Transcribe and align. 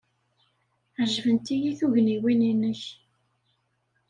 Ɛejbent-iyi 0.99 1.71
tugniwin-nnek. 1.79 2.83